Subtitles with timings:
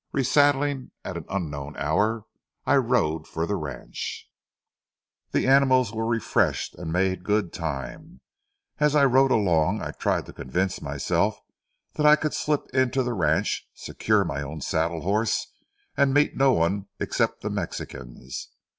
[0.13, 2.25] Resaddling at an unknown hour,
[2.65, 4.27] I rode for the ranch.
[5.31, 8.21] The animals were refreshed and made good time.
[8.79, 11.39] As I rode along I tried to convince myself
[11.97, 15.53] that I could slip into the ranch, secure my own saddle horse,
[15.95, 18.49] and meet no one except the Mexicans.